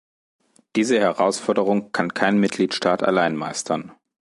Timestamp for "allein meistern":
3.03-3.91